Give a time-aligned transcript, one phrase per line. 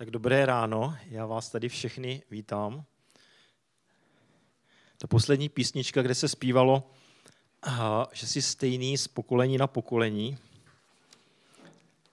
[0.00, 2.84] Tak dobré ráno, já vás tady všechny vítám.
[4.98, 6.90] To poslední písnička, kde se zpívalo,
[8.12, 10.38] že jsi stejný z pokolení na pokolení,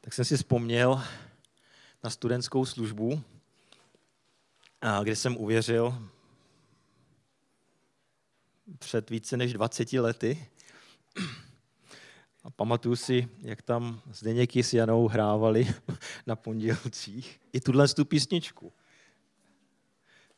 [0.01, 1.03] tak jsem si vzpomněl
[2.03, 3.23] na studentskou službu,
[5.03, 6.09] kde jsem uvěřil
[8.79, 10.47] před více než 20 lety.
[12.47, 15.67] A pamatuju si, jak tam Zdeněky s Janou hrávali
[16.27, 18.73] na pondělcích i tuhle tu písničku.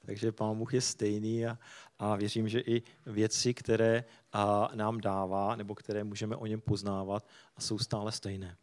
[0.05, 1.58] Takže Pán Bůh je stejný a,
[1.99, 7.27] a věřím, že i věci, které a, nám dává, nebo které můžeme o něm poznávat,
[7.55, 8.55] a jsou stále stejné.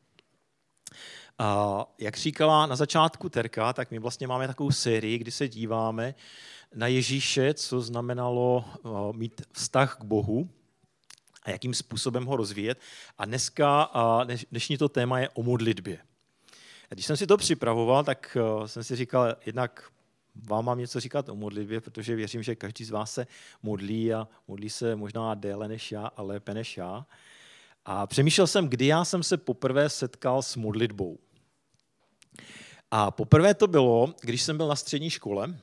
[1.39, 6.15] A, jak říkala na začátku Terka, tak my vlastně máme takovou sérii, kdy se díváme
[6.75, 8.65] na Ježíše, co znamenalo
[9.13, 10.51] mít vztah k Bohu,
[11.47, 12.81] a jakým způsobem ho rozvíjet.
[13.19, 13.91] A dneska,
[14.51, 15.99] dnešní to téma je o modlitbě.
[16.91, 19.91] A když jsem si to připravoval, tak eh, jsem si říkal, jednak
[20.49, 23.27] vám mám něco říkat o modlitbě, protože věřím, že každý z vás se
[23.63, 27.07] modlí a modlí se možná déle než já a lépe než já.
[27.85, 31.19] A přemýšlel jsem, kdy já jsem se poprvé setkal s modlitbou.
[32.91, 35.57] A poprvé to bylo, když jsem byl na střední škole,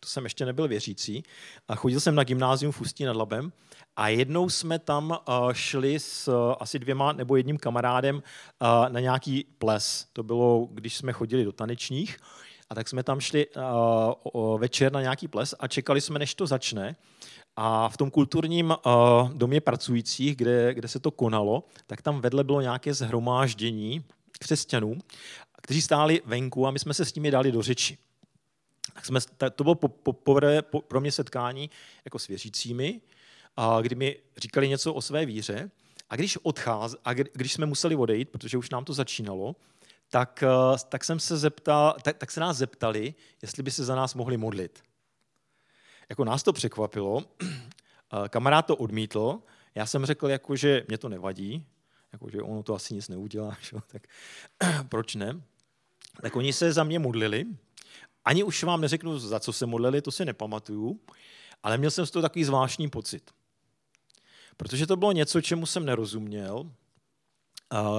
[0.00, 1.22] to jsem ještě nebyl věřící,
[1.68, 3.52] a chodil jsem na gymnázium v Ústí nad Labem
[3.96, 9.00] a jednou jsme tam eh, šli s eh, asi dvěma nebo jedním kamarádem eh, na
[9.00, 10.06] nějaký ples.
[10.12, 12.16] To bylo, když jsme chodili do tanečních.
[12.70, 13.46] A tak jsme tam šli
[14.58, 16.96] večer na nějaký ples a čekali jsme, než to začne.
[17.56, 18.74] A v tom kulturním
[19.32, 24.04] domě pracujících, kde, kde se to konalo, tak tam vedle bylo nějaké zhromáždění
[24.38, 24.98] křesťanů,
[25.62, 27.98] kteří stáli venku a my jsme se s nimi dali do řeči.
[28.94, 29.20] Tak jsme,
[29.54, 30.12] to bylo po, po,
[30.62, 31.70] po, pro mě setkání
[32.04, 33.00] jako s věřícími,
[33.60, 35.70] a kdy mi říkali něco o své víře.
[36.10, 39.56] A když odcház, a když jsme museli odejít, protože už nám to začínalo,
[40.10, 43.94] tak, eh, tak, jsem se zeptal, tak, tak se nás zeptali, jestli by se za
[43.94, 44.82] nás mohli modlit.
[46.08, 49.42] Jako nás to překvapilo, eh, kamarád to odmítl,
[49.74, 51.66] já jsem řekl, jako, že mě to nevadí,
[52.12, 53.76] jako, že ono to asi nic neudělá, že?
[53.86, 54.02] tak
[54.88, 55.40] proč ne?
[56.22, 57.46] Tak oni se za mě modlili,
[58.24, 61.00] ani už vám neřeknu, za co se modlili, to si nepamatuju,
[61.62, 63.30] ale měl jsem z toho takový zvláštní pocit.
[64.60, 66.70] Protože to bylo něco, čemu jsem nerozuměl.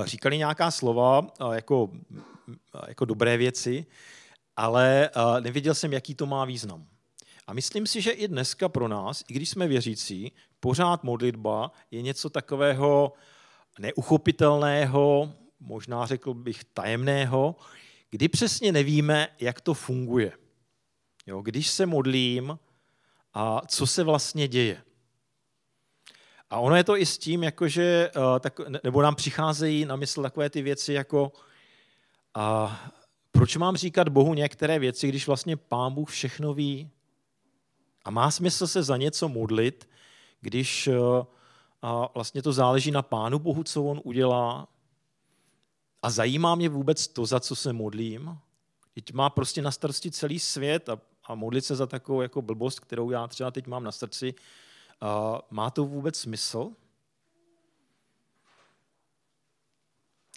[0.04, 1.92] Říkali nějaká slova jako,
[2.88, 3.86] jako dobré věci,
[4.56, 6.88] ale nevěděl jsem, jaký to má význam.
[7.48, 12.02] A myslím si, že i dneska pro nás, i když jsme věřící, pořád modlitba je
[12.02, 13.14] něco takového
[13.80, 17.56] neuchopitelného, možná řekl bych tajemného,
[18.10, 20.32] kdy přesně nevíme, jak to funguje.
[21.28, 22.60] Jo, když se modlím,
[23.34, 24.84] a co se vlastně děje.
[26.52, 30.22] A ono je to i s tím, jakože, eh, tak, nebo nám přicházejí na mysl
[30.22, 31.32] takové ty věci, jako
[32.34, 32.80] a
[33.32, 36.90] proč mám říkat Bohu některé věci, když vlastně Pán Bůh všechno ví?
[38.06, 39.90] A má smysl se za něco modlit,
[40.42, 40.94] když eh,
[41.82, 44.68] a vlastně to záleží na Pánu Bohu, co on udělá.
[46.02, 48.38] A zajímá mě vůbec to, za co se modlím?
[48.94, 52.80] Teď má prostě na starosti celý svět a, a modlit se za takovou jako blbost,
[52.80, 54.34] kterou já třeba teď mám na srdci,
[55.50, 56.72] má to vůbec smysl?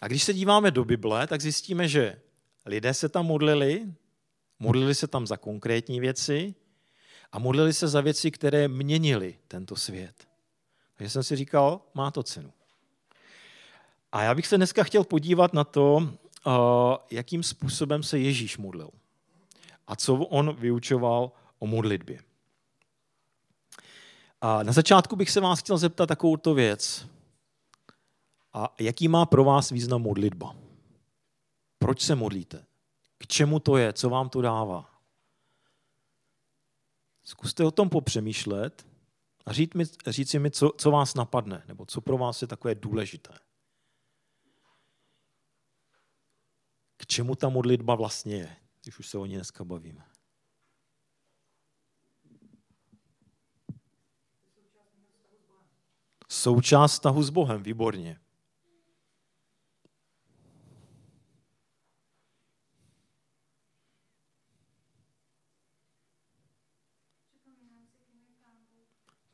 [0.01, 2.21] A když se díváme do Bible, tak zjistíme, že
[2.65, 3.93] lidé se tam modlili,
[4.59, 6.55] modlili se tam za konkrétní věci
[7.31, 10.27] a modlili se za věci, které měnily tento svět.
[10.95, 12.53] Takže jsem si říkal, má to cenu.
[14.11, 16.13] A já bych se dneska chtěl podívat na to,
[17.11, 18.89] jakým způsobem se Ježíš modlil
[19.87, 22.19] a co on vyučoval o modlitbě.
[24.41, 27.07] A na začátku bych se vás chtěl zeptat takovouto věc.
[28.53, 30.55] A jaký má pro vás význam modlitba?
[31.79, 32.65] Proč se modlíte?
[33.17, 33.93] K čemu to je?
[33.93, 34.95] Co vám to dává?
[37.23, 38.87] Zkuste o tom popřemýšlet
[39.45, 42.75] a říct mi, říct mi co, co vás napadne, nebo co pro vás je takové
[42.75, 43.33] důležité.
[46.97, 50.05] K čemu ta modlitba vlastně je, když už se o ní dneska bavíme?
[56.35, 58.19] Součást vztahu s Bohem, výborně.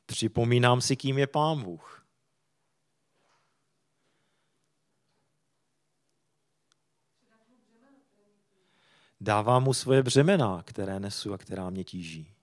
[0.06, 2.06] Připomínám si, kým je Pán Bůh.
[9.20, 12.34] Dávám mu svoje břemena, které nesu a která mě tíží.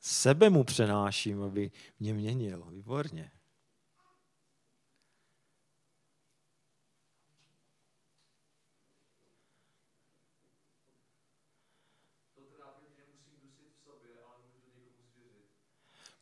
[0.00, 1.70] Sebe mu přenáším, aby
[2.00, 2.66] mě měnil.
[2.70, 3.30] Výborně.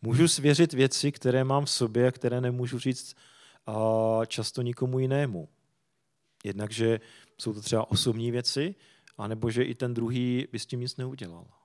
[0.03, 3.17] Můžu svěřit věci, které mám v sobě a které nemůžu říct
[3.67, 5.49] a často nikomu jinému.
[6.45, 7.01] Jednakže
[7.39, 8.75] jsou to třeba osobní věci,
[9.17, 11.58] anebo že i ten druhý by s tím nic neudělal.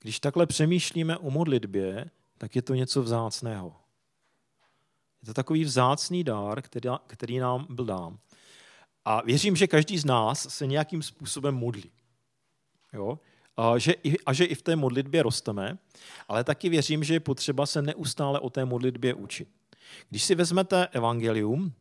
[0.00, 3.76] Když takhle přemýšlíme o modlitbě, tak je to něco vzácného.
[5.22, 8.18] Je to takový vzácný dár, který, který nám byl dán.
[9.04, 11.92] A věřím, že každý z nás se nějakým způsobem modlí.
[12.92, 13.18] Jo?
[13.56, 15.78] A že, i, a že i v té modlitbě rosteme,
[16.28, 19.48] ale taky věřím, že je potřeba se neustále o té modlitbě učit.
[20.10, 21.72] Když si vezmete evangelium,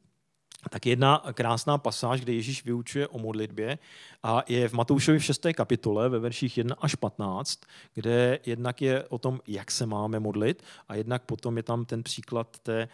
[0.69, 3.77] tak jedna krásná pasáž, kde Ježíš vyučuje o modlitbě
[4.23, 5.45] a je v Matoušovi v 6.
[5.55, 7.59] kapitole ve verších 1 až 15,
[7.93, 12.03] kde jednak je o tom, jak se máme modlit a jednak potom je tam ten
[12.03, 12.87] příklad té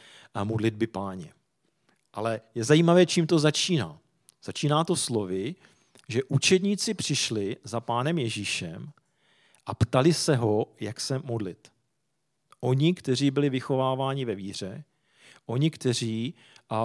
[0.44, 1.34] modlitby páně.
[2.14, 3.98] Ale je zajímavé, čím to začíná.
[4.44, 5.56] Začíná to slovy,
[6.08, 8.92] že učedníci přišli za pánem Ježíšem
[9.66, 11.72] a ptali se ho, jak se modlit.
[12.60, 14.84] Oni, kteří byli vychováváni ve víře,
[15.46, 16.34] oni, kteří
[16.70, 16.78] a,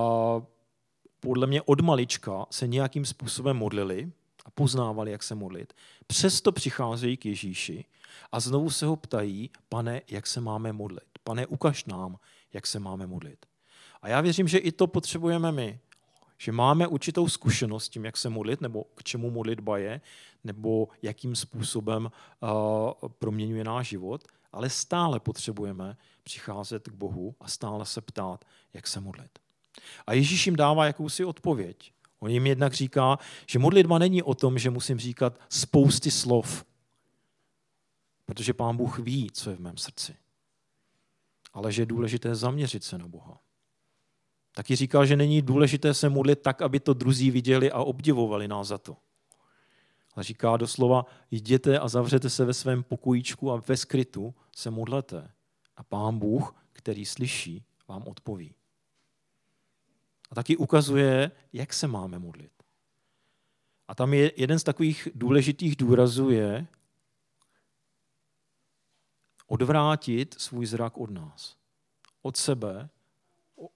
[1.21, 4.13] podle mě od malička se nějakým způsobem modlili
[4.45, 5.73] a poznávali, jak se modlit,
[6.07, 7.85] přesto přicházejí k Ježíši
[8.33, 11.09] a znovu se ho ptají, pane, jak se máme modlit.
[11.25, 12.19] Pane, ukaž nám,
[12.53, 13.47] jak se máme modlit.
[14.03, 15.81] A já věřím, že i to potřebujeme my
[16.39, 20.01] že máme určitou zkušenost s tím, jak se modlit, nebo k čemu modlitba je,
[20.45, 22.11] nebo jakým způsobem
[22.41, 28.87] uh, proměňuje náš život, ale stále potřebujeme přicházet k Bohu a stále se ptát, jak
[28.87, 29.39] se modlit.
[30.06, 31.93] A Ježíš jim dává jakousi odpověď.
[32.20, 36.64] On jim jednak říká, že modlitba není o tom, že musím říkat spousty slov,
[38.26, 40.17] protože Pán Bůh ví, co je v mém srdci.
[41.52, 43.40] Ale že je důležité zaměřit se na Boha.
[44.55, 48.69] Taky říkal, že není důležité se modlit tak, aby to druzí viděli a obdivovali nás
[48.69, 48.96] za to.
[50.14, 55.31] Ale říká doslova, jděte a zavřete se ve svém pokojíčku a ve skrytu se modlete.
[55.76, 58.55] A pán Bůh, který slyší, vám odpoví.
[60.31, 62.52] A taky ukazuje, jak se máme modlit.
[63.88, 66.67] A tam je jeden z takových důležitých důrazů je
[69.46, 71.56] odvrátit svůj zrak od nás,
[72.23, 72.88] od sebe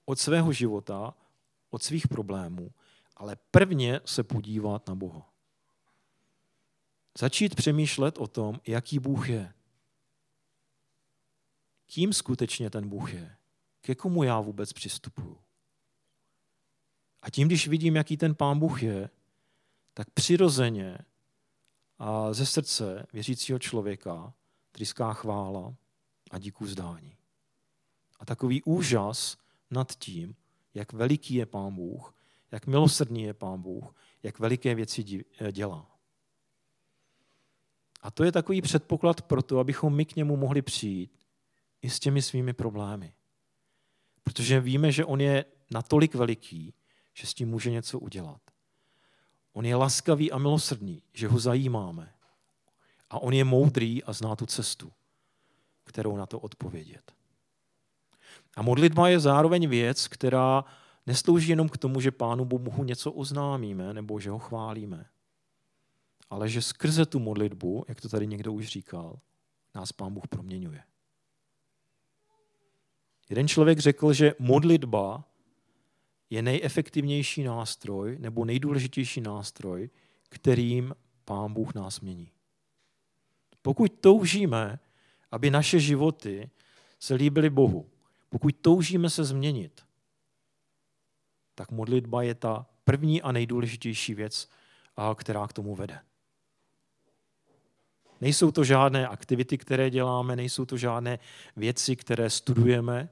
[0.04, 1.14] od svého života,
[1.70, 2.70] od svých problémů,
[3.16, 5.32] ale prvně se podívat na Boha.
[7.18, 9.54] Začít přemýšlet o tom, jaký Bůh je.
[11.86, 13.36] Kým skutečně ten Bůh je?
[13.80, 15.38] Ke komu já vůbec přistupuju?
[17.22, 19.10] A tím, když vidím, jaký ten Pán Bůh je,
[19.94, 20.98] tak přirozeně
[21.98, 24.34] a ze srdce věřícího člověka
[24.72, 25.74] tryská chvála
[26.30, 27.16] a díku zdání.
[28.20, 29.36] A takový úžas
[29.70, 30.34] nad tím,
[30.74, 32.14] jak veliký je Pán Bůh,
[32.50, 35.90] jak milosrdný je Pán Bůh, jak veliké věci eh, dělá.
[38.00, 41.26] A to je takový předpoklad pro to, abychom my k němu mohli přijít
[41.82, 43.14] i s těmi svými problémy.
[44.22, 46.74] Protože víme, že on je natolik veliký,
[47.20, 48.40] že s tím může něco udělat.
[49.52, 52.12] On je laskavý a milosrdný, že ho zajímáme.
[53.10, 54.92] A on je moudrý a zná tu cestu,
[55.84, 57.12] kterou na to odpovědět.
[58.56, 60.64] A modlitba je zároveň věc, která
[61.06, 65.06] neslouží jenom k tomu, že Pánu Bohu něco oznámíme nebo že ho chválíme,
[66.30, 69.20] ale že skrze tu modlitbu, jak to tady někdo už říkal,
[69.74, 70.82] nás Pán Bůh proměňuje.
[73.30, 75.24] Jeden člověk řekl, že modlitba
[76.30, 79.90] je nejefektivnější nástroj nebo nejdůležitější nástroj,
[80.28, 80.94] kterým
[81.24, 82.30] Pán Bůh nás mění.
[83.62, 84.78] Pokud toužíme,
[85.30, 86.50] aby naše životy
[86.98, 87.90] se líbily Bohu,
[88.28, 89.82] pokud toužíme se změnit,
[91.54, 94.48] tak modlitba je ta první a nejdůležitější věc,
[95.14, 96.00] která k tomu vede.
[98.20, 101.18] Nejsou to žádné aktivity, které děláme, nejsou to žádné
[101.56, 103.08] věci, které studujeme,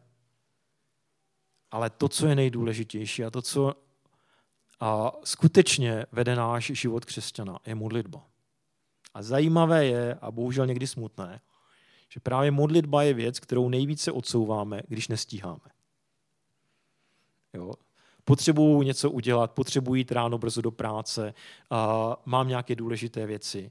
[1.70, 3.75] ale to, co je nejdůležitější a to, co
[4.80, 8.26] a skutečně vede náš život křesťana, je modlitba.
[9.14, 11.40] A zajímavé je, a bohužel někdy smutné,
[12.08, 15.70] že právě modlitba je věc, kterou nejvíce odsouváme, když nestíháme.
[17.54, 17.72] Jo?
[18.25, 21.34] Potřebuju něco udělat, potřebuji jít ráno brzo do práce,
[21.70, 23.70] a mám nějaké důležité věci,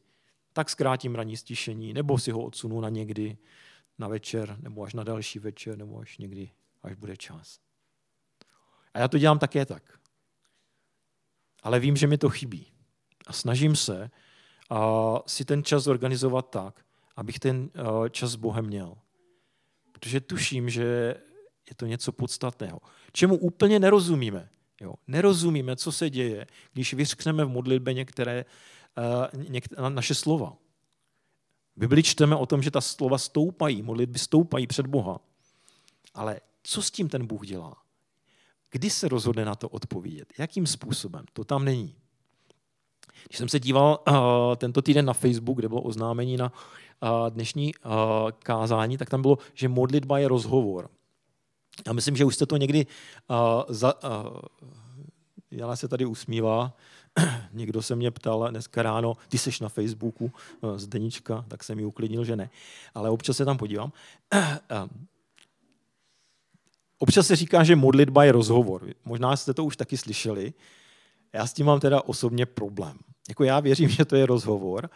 [0.54, 3.38] tak zkrátím ranní stišení, nebo si ho odsunu na někdy,
[4.00, 6.52] na večer, nebo až na další večer, nebo až někdy,
[6.84, 7.67] až bude čas.
[8.98, 10.00] A já to dělám také tak.
[11.64, 12.72] Ale vím, že mi to chybí.
[13.28, 14.10] A snažím se
[14.70, 16.86] a si ten čas organizovat tak,
[17.16, 17.70] abych ten
[18.12, 18.98] čas s Bohem měl.
[19.92, 20.84] Protože tuším, že
[21.70, 22.80] je to něco podstatného.
[23.12, 24.50] Čemu úplně nerozumíme.
[24.82, 24.94] Jo?
[25.08, 28.46] Nerozumíme, co se děje, když vyřkneme v modlitbě některé,
[29.34, 30.58] některé naše slova.
[31.76, 35.20] V Bibli čteme o tom, že ta slova stoupají, modlitby stoupají před Boha.
[36.14, 37.87] Ale co s tím ten Bůh dělá?
[38.72, 40.34] Kdy se rozhodne na to odpovědět?
[40.40, 41.26] Jakým způsobem?
[41.34, 41.96] To tam není.
[43.28, 44.16] Když jsem se díval uh,
[44.56, 47.92] tento týden na Facebook, kde bylo oznámení na uh, dnešní uh,
[48.32, 50.90] kázání, tak tam bylo, že modlitba je rozhovor.
[51.88, 52.86] Já myslím, že už jste to někdy
[53.30, 54.40] uh, za, uh,
[55.52, 56.74] Jana se tady usmívá.
[57.54, 60.32] Někdo se mě ptal dneska ráno, ty seš na Facebooku
[60.76, 62.50] z Denička, tak jsem mi uklidnil, že ne.
[62.94, 63.92] Ale občas se tam podívám.
[67.00, 68.88] Občas se říká, že modlitba je rozhovor.
[69.06, 70.54] Možná jste to už taky slyšeli.
[71.34, 72.98] Já s tím mám teda osobně problém.
[73.30, 74.90] Jako já věřím, že to je rozhovor,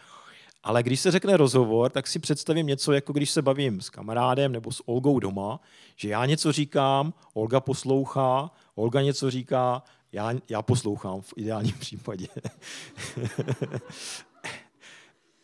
[0.62, 4.52] ale když se řekne rozhovor, tak si představím něco, jako když se bavím s kamarádem
[4.52, 5.60] nebo s Olgou doma,
[5.96, 9.82] že já něco říkám, Olga poslouchá, Olga něco říká,
[10.12, 12.28] já, já poslouchám v ideálním případě.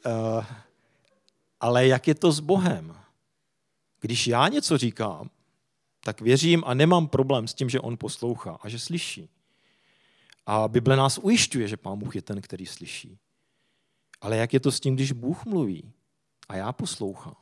[0.06, 0.44] uh,
[1.60, 2.96] ale jak je to s Bohem?
[4.00, 5.30] Když já něco říkám,
[6.08, 9.28] tak věřím a nemám problém s tím, že on poslouchá a že slyší.
[10.46, 13.18] A Bible nás ujišťuje, že Pán Bůh je ten, který slyší.
[14.20, 15.92] Ale jak je to s tím, když Bůh mluví
[16.48, 17.36] a já poslouchám?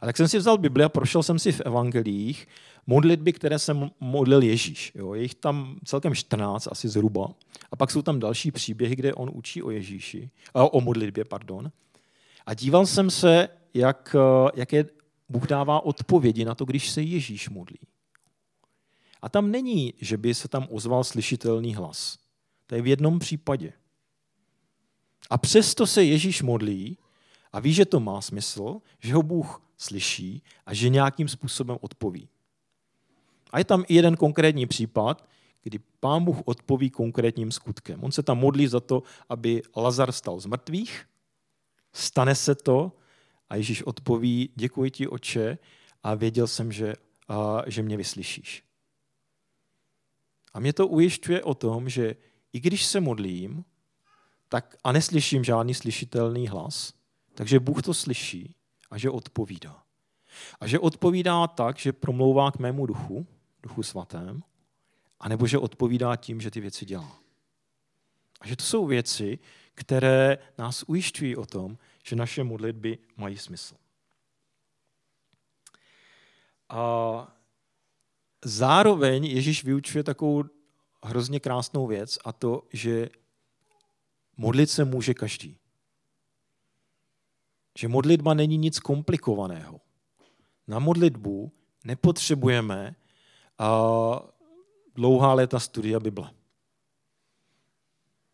[0.00, 2.48] A tak jsem si vzal Bibli a prošel jsem si v evangelích
[2.86, 4.92] modlitby, které se modlil Ježíš.
[4.94, 7.34] Jo, je jich tam celkem 14, asi zhruba.
[7.70, 11.72] A pak jsou tam další příběhy, kde on učí o Ježíši, o modlitbě, pardon.
[12.46, 14.16] A díval jsem se, jak,
[14.54, 14.84] jaké
[15.34, 17.78] Bůh dává odpovědi na to, když se Ježíš modlí.
[19.22, 22.18] A tam není, že by se tam ozval slyšitelný hlas.
[22.66, 23.72] To je v jednom případě.
[25.30, 26.98] A přesto se Ježíš modlí
[27.52, 32.28] a ví, že to má smysl, že ho Bůh slyší a že nějakým způsobem odpoví.
[33.50, 35.28] A je tam i jeden konkrétní případ,
[35.62, 38.04] kdy pán Bůh odpoví konkrétním skutkem.
[38.04, 41.06] On se tam modlí za to, aby Lazar stal z mrtvých,
[41.92, 42.92] stane se to
[43.48, 45.58] a Ježíš odpoví, děkuji ti, oče,
[46.02, 46.94] a věděl jsem, že,
[47.28, 48.64] a, že mě vyslyšíš.
[50.54, 52.16] A mě to ujišťuje o tom, že
[52.52, 53.64] i když se modlím
[54.48, 56.92] tak a neslyším žádný slyšitelný hlas,
[57.34, 58.54] takže Bůh to slyší
[58.90, 59.82] a že odpovídá.
[60.60, 63.26] A že odpovídá tak, že promlouvá k mému duchu,
[63.62, 64.42] duchu svatém,
[65.20, 67.18] anebo že odpovídá tím, že ty věci dělá.
[68.40, 69.38] A že to jsou věci,
[69.74, 73.76] které nás ujišťují o tom, že naše modlitby mají smysl.
[76.68, 77.36] A
[78.44, 80.44] zároveň Ježíš vyučuje takovou
[81.04, 83.08] hrozně krásnou věc a to, že
[84.36, 85.58] modlit se může každý.
[87.78, 89.80] Že modlitba není nic komplikovaného.
[90.66, 91.52] Na modlitbu
[91.84, 92.96] nepotřebujeme
[94.94, 96.30] dlouhá léta studia Bible.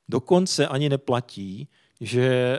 [0.09, 1.69] Dokonce ani neplatí,
[2.01, 2.59] že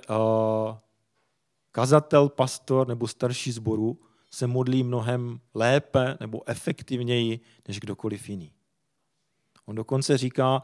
[1.72, 4.00] kazatel, pastor nebo starší zboru
[4.32, 8.54] se modlí mnohem lépe nebo efektivněji než kdokoliv jiný.
[9.66, 10.62] On dokonce říká,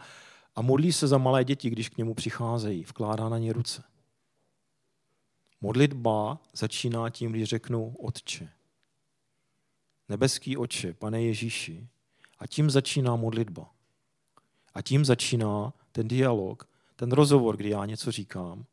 [0.56, 3.84] a modlí se za malé děti, když k němu přicházejí, vkládá na ně ruce.
[5.62, 8.50] Modlitba začíná tím, když řeknu Otče.
[10.10, 11.88] Nebeský Otče, pane Ježíši.
[12.40, 13.72] A tím začíná modlitba.
[14.74, 18.66] A tím začíná ten dialog, ten rozhovor, kdy já něco říkám.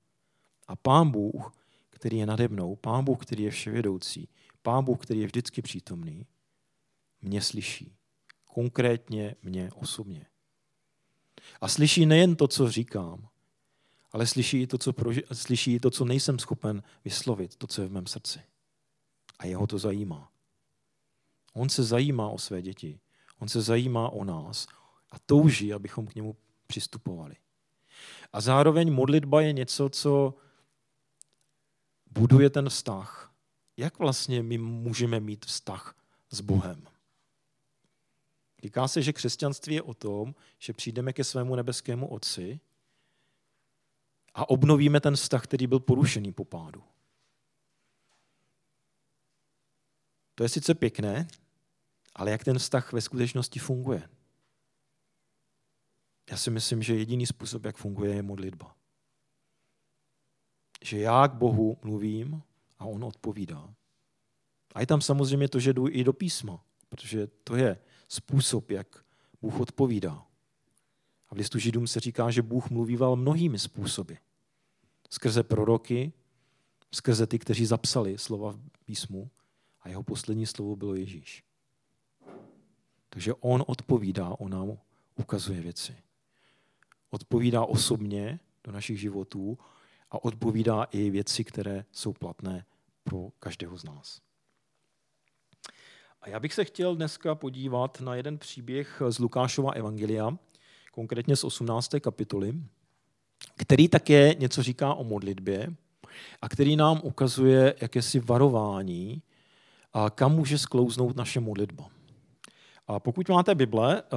[0.66, 1.52] A Pán Bůh,
[1.94, 4.28] který je nade mnou, Pán Bůh, který je vševědoucí,
[4.62, 6.26] Pán Bůh, který je vždycky přítomný,
[7.22, 7.96] mě slyší.
[8.44, 10.26] Konkrétně mě osobně.
[11.60, 13.28] A slyší nejen to, co říkám,
[14.12, 17.82] ale slyší i to, co, proži- slyší i to, co nejsem schopen vyslovit, to, co
[17.82, 18.40] je v mém srdci.
[19.38, 20.32] A jeho to zajímá.
[21.52, 23.00] On se zajímá o své děti.
[23.38, 24.66] On se zajímá o nás
[25.10, 26.36] a touží, abychom k němu
[26.66, 27.36] přistupovali.
[28.32, 30.34] A zároveň modlitba je něco, co
[32.18, 33.34] buduje ten vztah.
[33.76, 35.96] Jak vlastně my můžeme mít vztah
[36.30, 36.86] s Bohem?
[38.62, 42.60] Říká se, že křesťanství je o tom, že přijdeme ke svému nebeskému Otci
[44.34, 46.84] a obnovíme ten vztah, který byl porušený po pádu.
[50.34, 51.28] To je sice pěkné,
[52.14, 54.08] ale jak ten vztah ve skutečnosti funguje?
[56.30, 58.76] Já si myslím, že jediný způsob, jak funguje, je modlitba.
[60.84, 62.42] Že já k Bohu mluvím
[62.78, 63.74] a on odpovídá.
[64.74, 69.04] A je tam samozřejmě to, že jdu i do písma, protože to je způsob, jak
[69.42, 70.26] Bůh odpovídá.
[71.28, 74.14] A v listu Židům se říká, že Bůh mluvíval mnohými způsoby.
[75.10, 76.12] Skrze proroky,
[76.92, 79.30] skrze ty, kteří zapsali slova v písmu
[79.80, 81.44] a jeho poslední slovo bylo Ježíš.
[83.08, 84.78] Takže on odpovídá, on nám
[85.16, 85.96] ukazuje věci.
[87.10, 89.58] Odpovídá osobně do našich životů
[90.14, 92.64] a odpovídá i věci, které jsou platné
[93.04, 94.20] pro každého z nás.
[96.20, 100.38] A já bych se chtěl dneska podívat na jeden příběh z Lukášova evangelia,
[100.92, 101.90] konkrétně z 18.
[102.00, 102.54] kapitoly,
[103.56, 105.74] který také něco říká o modlitbě
[106.42, 109.22] a který nám ukazuje jakési varování,
[109.92, 111.88] a kam může sklouznout naše modlitba.
[112.86, 114.16] A pokud máte Bible, eh,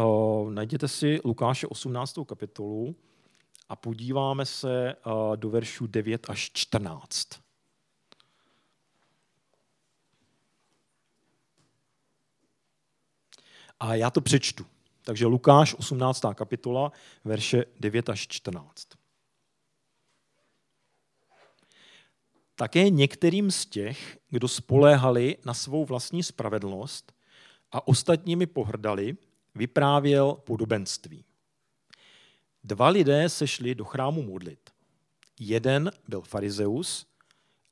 [0.50, 2.26] najděte si Lukáše 18.
[2.26, 2.96] kapitolu
[3.70, 4.96] a podíváme se eh,
[5.36, 7.28] do veršů 9 až 14.
[13.80, 14.66] A já to přečtu.
[15.02, 16.22] Takže Lukáš, 18.
[16.36, 16.92] kapitola,
[17.24, 18.88] verše 9 až 14.
[22.56, 27.14] Také některým z těch, kdo spoléhali na svou vlastní spravedlnost
[27.72, 29.18] a ostatními pohrdali,
[29.56, 31.26] vyprávěl podobenství.
[32.64, 34.70] Dva lidé se šli do chrámu modlit.
[35.40, 37.06] Jeden byl farizeus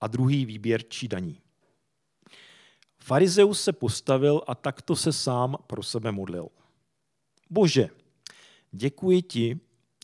[0.01, 1.41] a druhý výběrčí daní.
[2.97, 6.47] Farizeus se postavil a takto se sám pro sebe modlil.
[7.49, 7.89] Bože,
[8.71, 9.59] děkuji ti,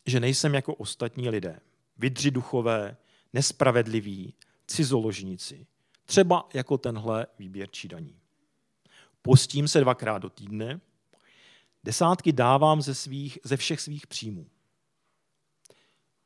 [0.06, 1.60] že nejsem jako ostatní lidé,
[1.98, 2.98] vydři duchové,
[3.34, 4.34] nespravedliví,
[4.68, 5.66] cizoložníci,
[6.06, 8.16] třeba jako tenhle výběrčí daní.
[9.22, 10.82] Postím se dvakrát do týdne,
[11.84, 14.48] desátky dávám ze, svých, ze všech svých příjmů.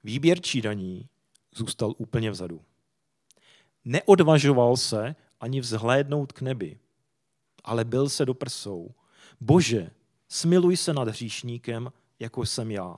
[0.05, 1.09] Výběrčí daní
[1.55, 2.61] zůstal úplně vzadu.
[3.85, 6.79] Neodvažoval se ani vzhlédnout k nebi,
[7.63, 8.95] ale byl se do prsou.
[9.41, 9.91] Bože,
[10.27, 12.97] smiluj se nad hříšníkem, jako jsem já.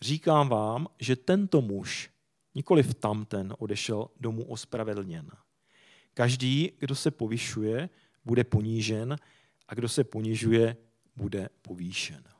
[0.00, 2.10] Říkám vám, že tento muž,
[2.54, 5.30] nikoliv tamten, odešel domů ospravedlněn.
[6.14, 7.90] Každý, kdo se povyšuje,
[8.24, 9.16] bude ponížen
[9.68, 10.76] a kdo se ponižuje,
[11.16, 12.35] bude povýšen.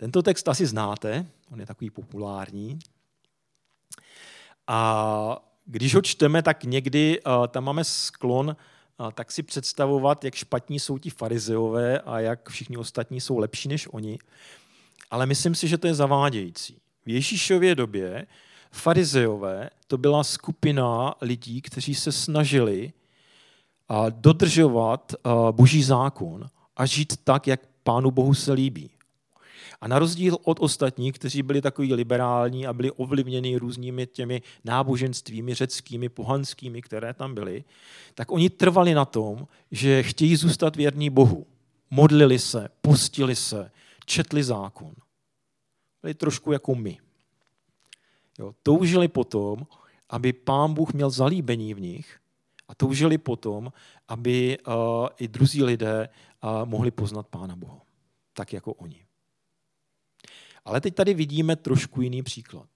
[0.00, 2.78] Tento text asi znáte, on je takový populární.
[4.66, 8.56] A když ho čteme, tak někdy uh, tam máme sklon
[9.00, 13.68] uh, tak si představovat, jak špatní jsou ti farizeové a jak všichni ostatní jsou lepší
[13.68, 14.18] než oni.
[15.10, 16.80] Ale myslím si, že to je zavádějící.
[17.06, 18.26] V Ježíšově době
[18.70, 22.92] farizeové to byla skupina lidí, kteří se snažili
[23.90, 25.14] uh, dodržovat
[25.50, 28.90] boží zákon a žít tak, jak Pánu Bohu se líbí.
[29.80, 35.54] A na rozdíl od ostatních, kteří byli takový liberální a byli ovlivněni různými těmi náboženstvími
[35.54, 37.64] řeckými, pohanskými, které tam byly,
[38.14, 41.46] tak oni trvali na tom, že chtějí zůstat věrní Bohu.
[41.90, 43.70] Modlili se, postili se,
[44.04, 44.94] četli zákon.
[46.02, 46.98] Byli trošku jako my.
[48.38, 49.66] Jo, toužili potom,
[50.10, 52.18] aby pán Bůh měl zalíbení v nich
[52.68, 53.72] a toužili potom,
[54.08, 54.74] aby uh,
[55.18, 57.80] i druzí lidé uh, mohli poznat pána Boha,
[58.32, 59.07] tak jako oni.
[60.68, 62.68] Ale teď tady vidíme trošku jiný příklad.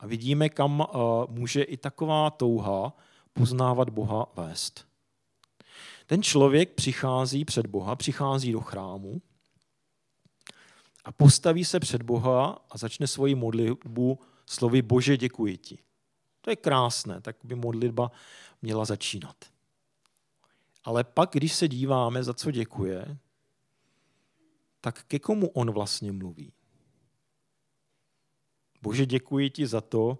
[0.00, 0.86] A vidíme, kam uh,
[1.28, 2.96] může i taková touha
[3.32, 4.86] poznávat Boha vést.
[6.06, 9.22] Ten člověk přichází před Boha, přichází do chrámu
[11.04, 15.78] a postaví se před Boha a začne svoji modlitbu slovy Bože, děkuji ti.
[16.40, 18.10] To je krásné, tak by modlitba
[18.62, 19.36] měla začínat.
[20.84, 23.18] Ale pak, když se díváme, za co děkuje,
[24.80, 26.52] tak ke komu on vlastně mluví?
[28.82, 30.18] Bože, děkuji ti za to,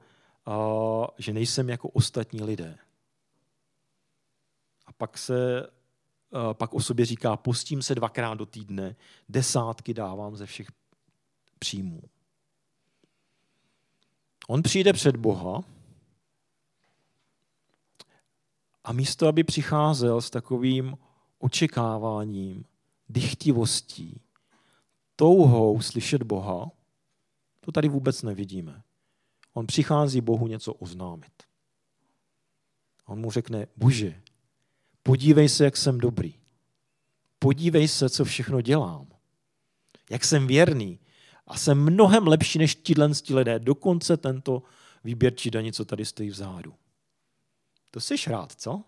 [1.18, 2.78] že nejsem jako ostatní lidé.
[4.86, 5.70] A pak se
[6.52, 8.96] pak o sobě říká, postím se dvakrát do týdne,
[9.28, 10.66] desátky dávám ze všech
[11.58, 12.02] příjmů.
[14.48, 15.62] On přijde před Boha
[18.84, 20.98] a místo, aby přicházel s takovým
[21.38, 22.64] očekáváním,
[23.08, 24.20] dychtivostí,
[25.16, 26.70] touhou slyšet Boha,
[27.66, 28.82] to tady vůbec nevidíme.
[29.52, 31.42] On přichází Bohu něco oznámit.
[33.06, 34.22] On mu řekne, bože,
[35.02, 36.34] podívej se, jak jsem dobrý.
[37.38, 39.06] Podívej se, co všechno dělám.
[40.10, 41.00] Jak jsem věrný.
[41.46, 43.58] A jsem mnohem lepší než tihle lidé.
[43.58, 44.62] Dokonce tento
[45.04, 46.74] výběrčí daní, co tady stojí vzadu.
[47.90, 48.84] To jsi rád, co?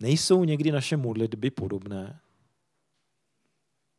[0.00, 2.20] Nejsou někdy naše modlitby podobné?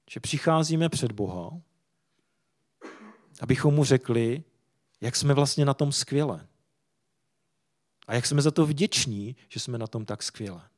[0.10, 1.62] Že přicházíme před Boha,
[3.42, 4.44] abychom mu řekli,
[5.02, 6.48] jak jsme vlastně na tom skvěle.
[8.08, 10.70] A jak jsme za to vděční, že jsme na tom tak skvěle.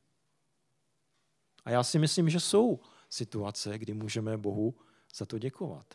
[1.64, 4.74] A já si myslím, že jsou situace, kdy můžeme Bohu
[5.14, 5.94] za to děkovat.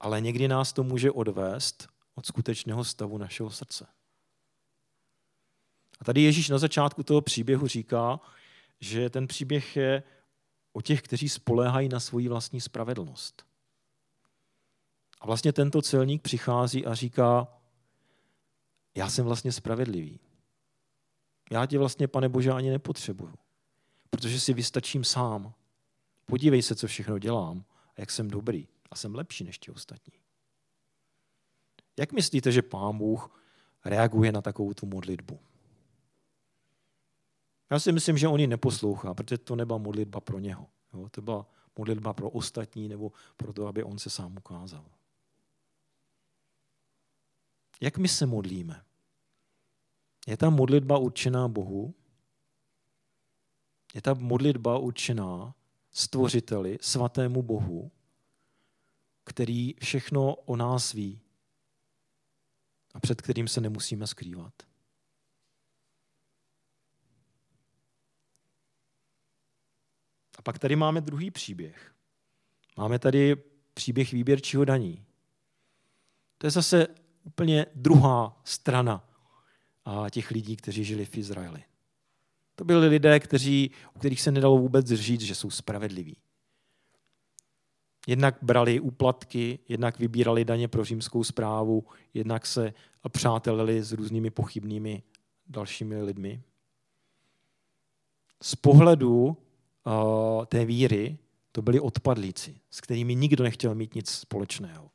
[0.00, 3.86] Ale někdy nás to může odvést od skutečného stavu našeho srdce.
[6.00, 8.20] A tady Ježíš na začátku toho příběhu říká,
[8.80, 10.02] že ten příběh je
[10.76, 13.46] o těch, kteří spoléhají na svoji vlastní spravedlnost.
[15.20, 17.48] A vlastně tento celník přichází a říká,
[18.94, 20.20] já jsem vlastně spravedlivý.
[21.50, 23.34] Já tě vlastně, pane Bože, ani nepotřebuju,
[24.10, 25.54] protože si vystačím sám.
[26.26, 27.64] Podívej se, co všechno dělám
[27.96, 30.20] a jak jsem dobrý a jsem lepší než ti ostatní.
[31.98, 33.42] Jak myslíte, že pán Bůh
[33.84, 35.40] reaguje na takovou tu modlitbu?
[37.70, 40.66] Já si myslím, že on ji neposlouchá, protože to nebyla modlitba pro něho.
[40.94, 41.08] Jo?
[41.08, 41.46] To byla
[41.78, 44.84] modlitba pro ostatní nebo pro to, aby on se sám ukázal.
[47.80, 48.84] Jak my se modlíme?
[50.26, 51.94] Je ta modlitba určená Bohu?
[53.94, 55.54] Je ta modlitba určená
[55.90, 57.90] stvořiteli, svatému Bohu,
[59.24, 61.20] který všechno o nás ví
[62.94, 64.52] a před kterým se nemusíme skrývat.
[70.46, 71.94] Pak tady máme druhý příběh.
[72.76, 73.36] Máme tady
[73.74, 75.04] příběh výběrčího daní.
[76.38, 76.86] To je zase
[77.24, 79.08] úplně druhá strana
[80.10, 81.64] těch lidí, kteří žili v Izraeli.
[82.54, 86.16] To byli lidé, kteří, o kterých se nedalo vůbec říct, že jsou spravedliví.
[88.06, 92.74] Jednak brali úplatky, jednak vybírali daně pro římskou zprávu, jednak se
[93.08, 95.02] přátelili s různými pochybnými
[95.46, 96.42] dalšími lidmi.
[98.42, 99.36] Z pohledu
[100.46, 101.18] té víry
[101.52, 104.90] to byli odpadlíci, s kterými nikdo nechtěl mít nic společného.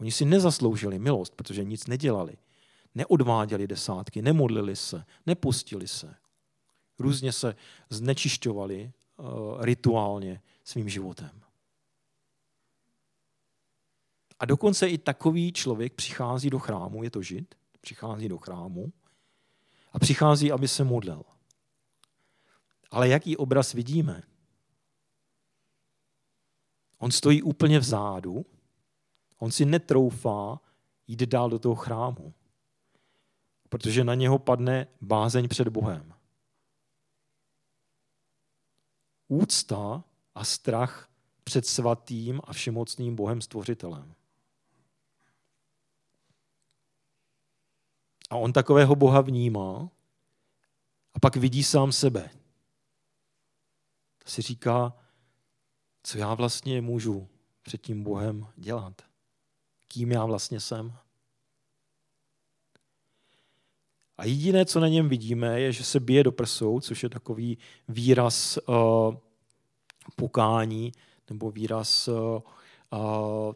[0.00, 2.36] Oni si nezasloužili milost, protože nic nedělali.
[2.94, 6.14] Neodváděli desátky, nemodlili se, nepustili se.
[6.98, 7.56] Různě se
[7.90, 9.26] znečišťovali uh,
[9.64, 11.40] rituálně svým životem.
[14.38, 18.92] A dokonce i takový člověk přichází do chrámu, je to žid, přichází do chrámu
[19.92, 21.22] a přichází, aby se modlil.
[22.94, 24.22] Ale jaký obraz vidíme?
[26.98, 28.46] On stojí úplně vzadu,
[29.38, 30.60] on si netroufá
[31.06, 32.34] jít dál do toho chrámu,
[33.68, 36.14] protože na něho padne bázeň před Bohem.
[39.28, 40.04] Úcta
[40.34, 41.08] a strach
[41.44, 44.14] před svatým a všemocným Bohem stvořitelem.
[48.30, 49.90] A on takového Boha vnímá
[51.14, 52.43] a pak vidí sám sebe.
[54.24, 54.92] Si říká,
[56.02, 57.28] co já vlastně můžu
[57.62, 59.02] před tím Bohem dělat.
[59.88, 60.92] Kým já vlastně jsem.
[64.16, 67.58] A jediné, co na něm vidíme, je, že se bije do prsou, což je takový
[67.88, 69.14] výraz uh,
[70.16, 70.92] pokání
[71.30, 72.14] nebo výraz uh,
[72.92, 73.52] uh,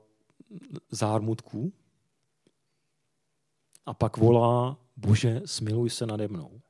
[0.91, 1.73] zármutků
[3.87, 6.61] a pak volá, Bože, smiluj se nade mnou.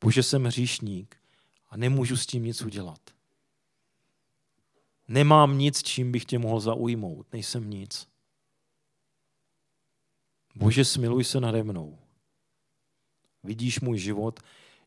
[0.00, 1.16] Bože, jsem hříšník
[1.68, 3.00] a nemůžu s tím nic udělat.
[5.08, 7.32] Nemám nic, čím bych tě mohl zaujmout.
[7.32, 8.08] Nejsem nic.
[10.54, 11.98] Bože, smiluj se nade mnou.
[13.42, 14.40] Vidíš můj život,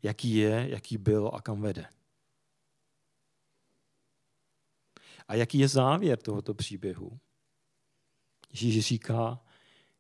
[0.04, 1.90] jaký je, jaký byl a kam vede.
[5.28, 7.20] A jaký je závěr tohoto příběhu?
[8.52, 9.40] Ježíš říká,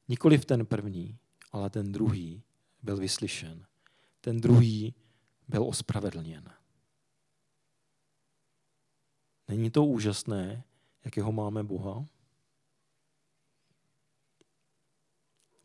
[0.08, 1.17] nikoli v ten první,
[1.52, 2.43] ale ten druhý
[2.84, 3.69] byl vyslyšen.
[4.22, 4.96] Ten druhý
[5.48, 6.54] byl ospravedlněn.
[9.48, 10.64] Není to úžasné,
[11.06, 12.06] jakého máme Boha?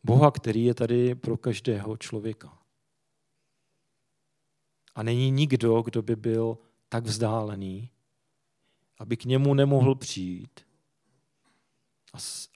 [0.03, 2.61] Boha, který je tady pro každého člověka.
[4.95, 6.57] A není nikdo, kdo by byl
[6.89, 7.89] tak vzdálený,
[8.97, 10.65] aby k němu nemohl přijít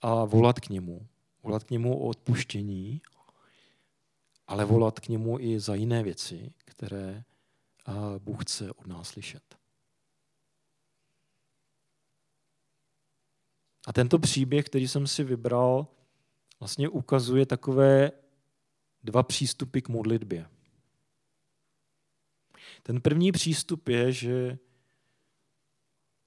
[0.02, 1.08] a, volat k němu.
[1.44, 3.02] Volat k němu o odpuštění,
[4.50, 7.24] ale volat k němu i za jiné věci, které
[8.20, 9.58] Bůh chce od nás slyšet.
[13.88, 15.88] A tento příběh, který jsem si vybral,
[16.60, 18.12] vlastně ukazuje takové
[19.04, 20.50] dva přístupy k modlitbě.
[22.84, 24.58] Ten první přístup je, že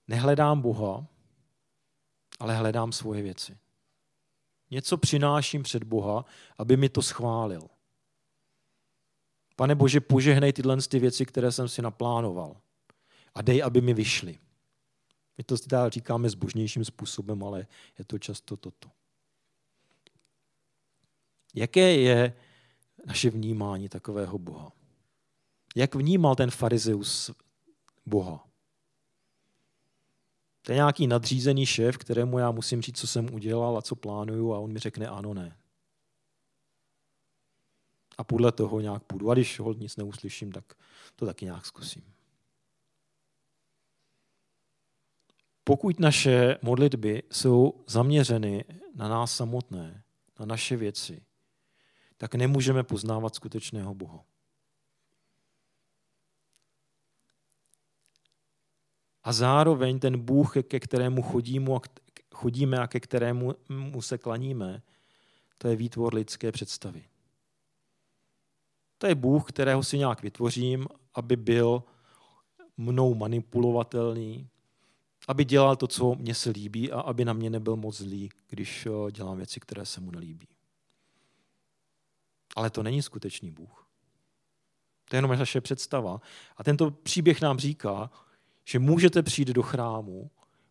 [0.09, 1.07] nehledám Boha,
[2.41, 3.59] ale hledám svoje věci.
[4.71, 6.25] Něco přináším před Boha,
[6.59, 7.69] aby mi to schválil.
[9.57, 12.57] Pane Bože, požehnej tyhle ty věci, které jsem si naplánoval.
[13.35, 14.39] A dej, aby mi vyšly.
[15.39, 17.67] My to teda říkáme zbožnějším způsobem, ale
[17.99, 18.89] je to často toto.
[21.55, 22.35] Jaké je
[23.07, 24.73] naše vnímání takového Boha?
[25.77, 27.31] Jak vnímal ten farizeus
[28.07, 28.47] Boha?
[30.63, 34.53] To je nějaký nadřízený šéf, kterému já musím říct, co jsem udělal a co plánuju
[34.53, 35.57] a on mi řekne ano, ne.
[38.23, 39.31] A podle toho nějak půjdu.
[39.31, 40.75] A když hold nic neuslyším, tak
[41.17, 42.03] to taky nějak zkusím.
[45.65, 50.03] Pokud naše modlitby jsou zaměřeny na nás samotné,
[50.41, 51.23] na naše věci,
[52.17, 54.25] tak nemůžeme poznávat skutečného Boha.
[59.23, 61.23] A zároveň ten Bůh, ke kterému
[62.35, 64.83] chodíme a ke kterému mu se klaníme,
[65.59, 67.12] to je výtvor lidské představy.
[69.03, 71.83] To je Bůh, kterého si nějak vytvořím, aby byl
[72.77, 74.49] mnou manipulovatelný,
[75.29, 78.87] aby dělal to, co mně se líbí a aby na mě nebyl moc zlý, když
[78.87, 80.49] eh, dělám věci, které se mu nelíbí.
[82.57, 83.89] Ale to není skutečný Bůh.
[85.09, 86.21] To je jenom naše představa.
[86.57, 88.11] A tento příběh nám říká,
[88.65, 90.31] že můžete přijít do chrámu,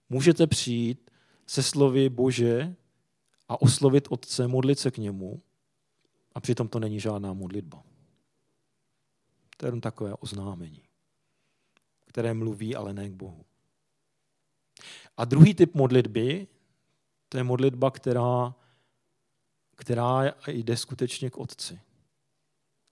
[0.09, 1.11] můžete přijít
[1.47, 2.75] se slovy Bože
[3.47, 5.41] a oslovit Otce, modlit se k němu
[6.35, 7.90] a přitom to není žádná modlitba.
[9.61, 10.81] To je jenom takové oznámení,
[12.05, 13.45] které mluví, ale ne k Bohu.
[15.17, 16.47] A druhý typ modlitby,
[17.29, 18.55] to je modlitba, která,
[19.75, 21.81] která jde skutečně k Otci.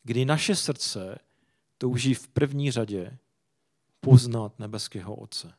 [0.03, 1.19] Kdy naše srdce
[1.77, 3.17] touží v první řadě
[3.99, 5.53] poznat nebeského Otce.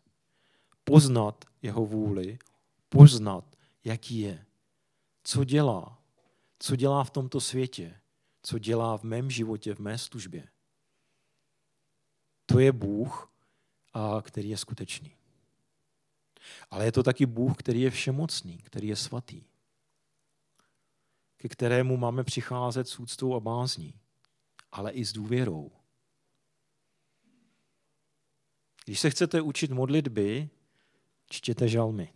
[0.85, 2.39] Poznat jeho vůli,
[2.89, 4.47] poznat, jaký je,
[5.25, 6.03] co dělá,
[6.59, 8.01] co dělá v tomto světě,
[8.43, 10.49] co dělá v mém životě, v mé službě.
[12.53, 13.33] To je Bůh,
[14.23, 15.17] který je skutečný.
[16.71, 19.45] Ale je to taky Bůh, který je všemocný, který je svatý,
[21.37, 23.95] ke kterému máme přicházet s úctou a bázní,
[24.73, 25.71] ale i s důvěrou.
[28.85, 30.49] Když se chcete učit modlitby,
[31.27, 32.13] čtěte žalmy.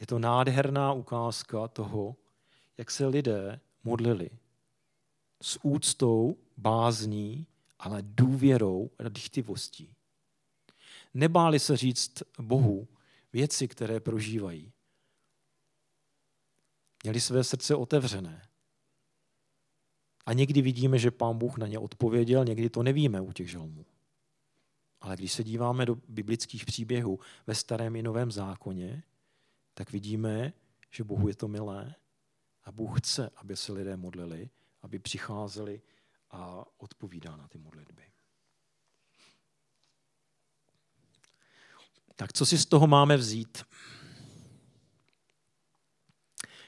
[0.00, 2.16] Je to nádherná ukázka toho,
[2.78, 4.30] jak se lidé modlili.
[5.42, 7.46] S úctou, bázní,
[7.78, 9.94] ale důvěrou a dychtivostí.
[11.14, 12.88] Nebáli se říct Bohu
[13.32, 14.72] věci, které prožívají.
[17.02, 18.48] Měli své srdce otevřené.
[20.26, 23.86] A někdy vidíme, že pán Bůh na ně odpověděl, někdy to nevíme u těch žalmů.
[25.00, 29.02] Ale když se díváme do biblických příběhů ve starém i novém zákoně,
[29.74, 30.52] tak vidíme,
[30.90, 31.94] že Bohu je to milé
[32.64, 34.50] a Bůh chce, aby se lidé modlili,
[34.82, 35.80] aby přicházeli
[36.30, 38.02] a odpovídá na ty modlitby.
[42.16, 43.64] Tak co si z toho máme vzít?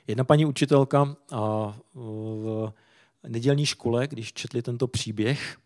[0.06, 1.16] Jedna paní učitelka
[1.94, 2.72] v
[3.28, 5.58] nedělní škole, když četli tento příběh,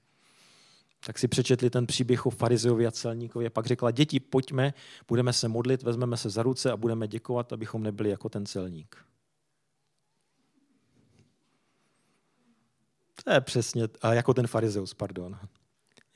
[1.07, 4.75] tak si přečetli ten příběh o farizeovi a celníkovi a pak řekla, děti, pojďme,
[5.09, 9.07] budeme se modlit, vezmeme se za ruce a budeme děkovat, abychom nebyli jako ten celník.
[13.25, 15.39] To je přesně, a jako ten farizeus, pardon.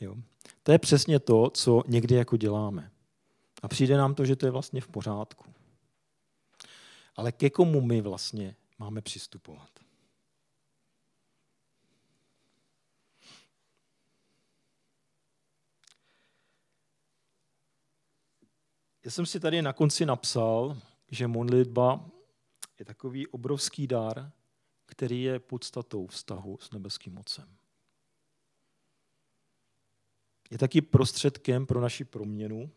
[0.00, 0.16] Jo.
[0.62, 2.90] To je přesně to, co někdy jako děláme.
[3.62, 5.44] A přijde nám to, že to je vlastně v pořádku.
[7.16, 9.70] Ale ke komu my vlastně máme přistupovat?
[19.04, 20.76] Já jsem si tady na konci napsal,
[21.10, 22.10] že modlitba
[22.78, 24.32] je takový obrovský dar,
[24.98, 27.56] který je podstatou vztahu s nebeským mocem.
[30.50, 32.70] Je taky prostředkem pro naši proměnu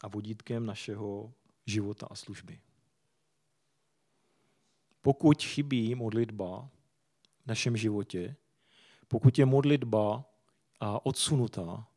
[0.00, 1.32] a vodítkem našeho
[1.66, 2.60] života a služby.
[5.02, 6.70] Pokud chybí modlitba
[7.42, 8.36] v našem životě,
[9.08, 10.24] pokud je modlitba
[11.02, 11.88] odsunutá,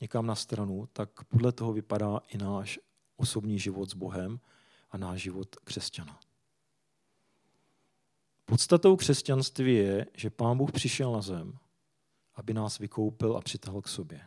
[0.00, 2.78] někam na stranu, tak podle toho vypadá i náš
[3.16, 4.40] osobní život s Bohem
[4.90, 6.20] a náš život křesťana.
[8.50, 11.58] Podstatou křesťanství je, že Pán Bůh přišel na zem,
[12.34, 14.20] aby nás vykoupil a přitáhl k sobě.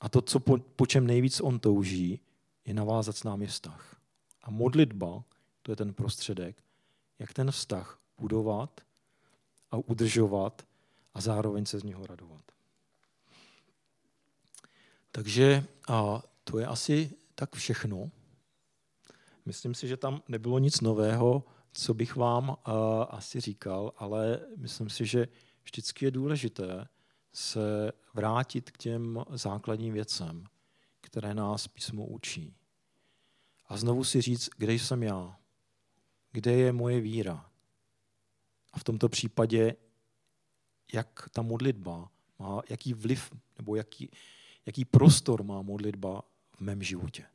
[0.00, 2.20] A to, co po, po čem nejvíc on touží,
[2.64, 3.96] je navázat s námi vztah.
[4.42, 5.24] A modlitba,
[5.62, 6.64] to je ten prostředek,
[7.18, 8.80] jak ten vztah budovat
[9.70, 10.62] a udržovat
[11.14, 12.44] a zároveň se z něho radovat.
[15.12, 18.10] Takže a to je asi tak všechno.
[19.44, 22.54] Myslím si, že tam nebylo nic nového, co bych vám uh,
[23.08, 25.28] asi říkal, ale myslím si, že
[25.64, 26.88] vždycky je důležité
[27.32, 30.44] se vrátit k těm základním věcem,
[31.00, 32.56] které nás písmo učí.
[33.66, 35.38] A znovu si říct, kde jsem já,
[36.32, 37.50] kde je moje víra.
[38.72, 39.76] A v tomto případě,
[40.92, 44.10] jak ta modlitba má, jaký vliv nebo jaký,
[44.66, 46.22] jaký prostor má modlitba
[46.56, 47.26] v mém životě.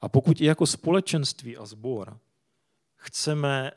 [0.00, 2.18] A pokud i jako společenství a sbor
[2.96, 3.70] chceme,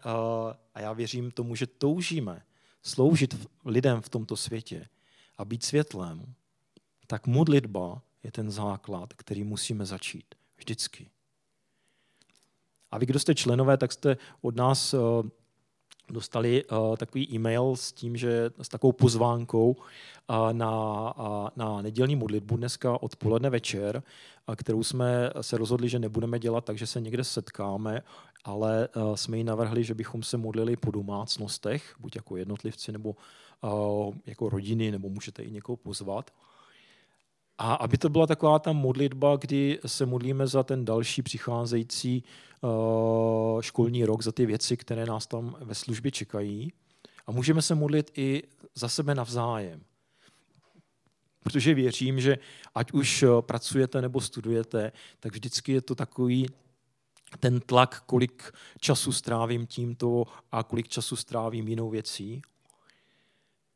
[0.74, 2.46] a já věřím tomu, že toužíme
[2.82, 4.88] sloužit lidem v tomto světě
[5.38, 6.34] a být světlem,
[7.08, 10.36] tak modlitba je ten základ, který musíme začít.
[10.58, 11.10] Vždycky.
[12.92, 14.96] A vy, kdo jste členové, tak jste od nás
[16.10, 22.16] dostali uh, takový e-mail s tím, že s takovou pozvánkou uh, na, uh, na nedělní
[22.16, 24.04] modlitbu dneska odpoledne večer,
[24.48, 28.02] uh, kterou jsme se rozhodli, že nebudeme dělat, takže se někde setkáme,
[28.44, 33.16] ale uh, jsme ji navrhli, že bychom se modlili po domácnostech, buď jako jednotlivci nebo
[33.62, 36.32] uh, jako rodiny, nebo můžete i někoho pozvat.
[37.58, 42.24] A aby to byla taková ta modlitba, kdy se modlíme za ten další přicházející
[42.62, 46.74] uh, školní rok, za ty věci, které nás tam ve službě čekají.
[47.28, 48.44] A můžeme se modlit i
[48.76, 49.82] za sebe navzájem.
[51.44, 52.38] Protože věřím, že
[52.76, 56.50] ať už eh, pracujete nebo studujete, tak vždycky je to takový
[57.40, 62.42] ten tlak, kolik času strávím tímto a kolik času strávím jinou věcí.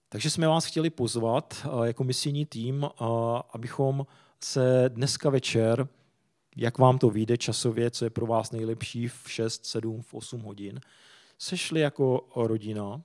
[0.09, 3.05] Takže jsme vás chtěli pozvat eh, jako misijní tým, eh,
[3.53, 4.05] abychom
[4.43, 5.87] se dneska večer,
[6.55, 10.41] jak vám to vyjde časově, co je pro vás nejlepší v 6, 7, v 8
[10.41, 10.79] hodin,
[11.37, 13.01] sešli jako rodina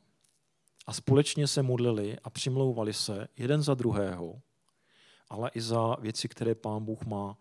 [0.86, 4.40] a společně se modlili a přimlouvali se jeden za druhého,
[5.28, 7.38] ale i za věci, které Pán Bůh má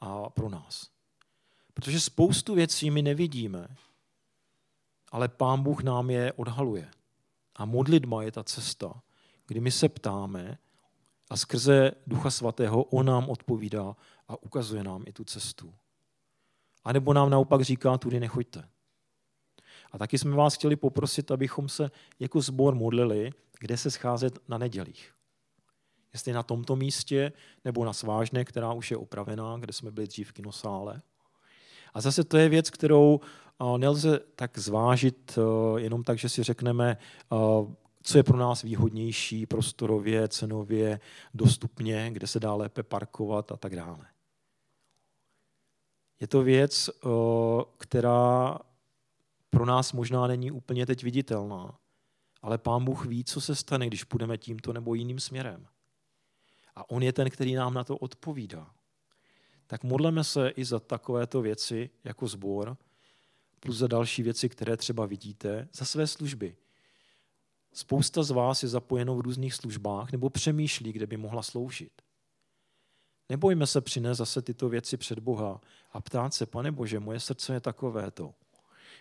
[0.00, 0.90] a pro nás.
[1.74, 3.68] Protože spoustu věcí my nevidíme,
[5.12, 6.90] ale Pán Bůh nám je odhaluje.
[7.56, 9.02] A modlitba je ta cesta,
[9.46, 10.58] kdy my se ptáme
[11.30, 13.96] a skrze Ducha Svatého on nám odpovídá
[14.28, 15.74] a ukazuje nám i tu cestu.
[16.84, 18.68] A nebo nám naopak říká, tudy nechoďte.
[19.92, 24.58] A taky jsme vás chtěli poprosit, abychom se jako sbor modlili, kde se scházet na
[24.58, 25.14] nedělích.
[26.12, 27.32] Jestli na tomto místě,
[27.64, 31.02] nebo na Svážné, která už je opravená, kde jsme byli dřív v kinosále.
[31.94, 33.20] A zase to je věc, kterou
[33.76, 35.38] nelze tak zvážit
[35.76, 36.96] jenom tak, že si řekneme,
[38.02, 41.00] co je pro nás výhodnější prostorově, cenově,
[41.34, 44.06] dostupně, kde se dá lépe parkovat a tak dále.
[46.20, 46.90] Je to věc,
[47.78, 48.58] která
[49.50, 51.78] pro nás možná není úplně teď viditelná,
[52.42, 55.66] ale Pán Bůh ví, co se stane, když půjdeme tímto nebo jiným směrem.
[56.76, 58.70] A On je ten, který nám na to odpovídá.
[59.66, 62.76] Tak modleme se i za takovéto věci jako sbor,
[63.62, 66.56] plus za další věci, které třeba vidíte, za své služby.
[67.72, 71.92] Spousta z vás je zapojeno v různých službách nebo přemýšlí, kde by mohla sloužit.
[73.28, 75.60] Nebojme se přinést zase tyto věci před Boha
[75.92, 78.34] a ptát se, pane Bože, moje srdce je takovéto.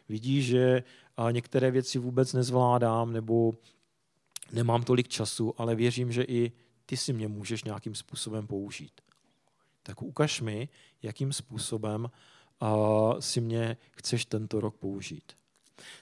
[0.09, 0.83] Vidí, že
[1.31, 3.53] některé věci vůbec nezvládám nebo
[4.51, 6.51] nemám tolik času, ale věřím, že i
[6.85, 9.01] ty si mě můžeš nějakým způsobem použít.
[9.83, 10.69] Tak ukaž mi,
[11.01, 12.11] jakým způsobem
[13.19, 15.33] si mě chceš tento rok použít.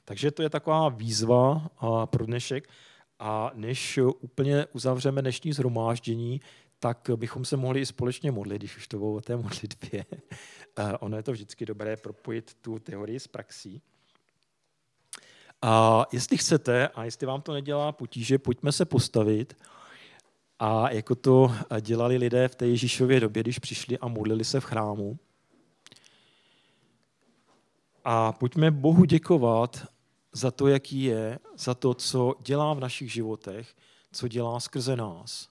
[0.05, 1.69] Takže to je taková výzva
[2.05, 2.69] pro dnešek.
[3.19, 6.41] A než úplně uzavřeme dnešní zhromáždění,
[6.79, 10.05] tak bychom se mohli i společně modlit, když už to bylo o té modlitbě.
[10.99, 13.81] ono je to vždycky dobré propojit tu teorii s praxí.
[15.61, 19.57] A jestli chcete a jestli vám to nedělá potíže, pojďme se postavit
[20.59, 24.63] a jako to dělali lidé v té Ježíšově době, když přišli a modlili se v
[24.63, 25.19] chrámu.
[28.11, 29.87] A pojďme Bohu děkovat
[30.31, 33.75] za to, jaký je, za to, co dělá v našich životech,
[34.11, 35.49] co dělá skrze nás.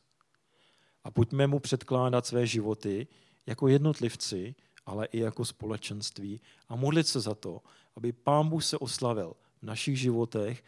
[1.05, 3.07] A pojďme mu předkládat své životy
[3.47, 4.55] jako jednotlivci,
[4.87, 7.63] ale i jako společenství a modlit se za to,
[7.97, 10.65] aby Pán Bůh se oslavil v našich životech,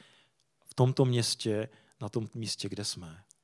[0.65, 1.69] v tomto městě,
[2.01, 3.23] na tom místě, kde jsme.